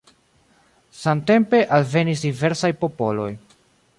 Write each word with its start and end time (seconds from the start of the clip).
Samtempe 1.01 1.59
alvenis 1.77 2.25
diversaj 2.27 2.75
popoloj. 2.85 3.31